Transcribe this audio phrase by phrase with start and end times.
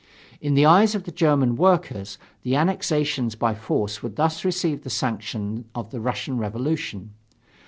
[0.41, 4.89] In the eyes of the German workers, the annexations by force would thus receive the
[4.89, 7.13] sanction of the Russian Revolution.